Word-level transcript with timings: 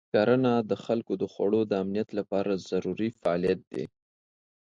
کرنه 0.15 0.53
د 0.69 0.71
خلکو 0.85 1.13
د 1.21 1.23
خوړو 1.33 1.61
د 1.67 1.71
امنیت 1.83 2.09
لپاره 2.19 2.61
ضروري 2.69 3.09
فعالیت 3.21 3.59
دی. 3.71 3.85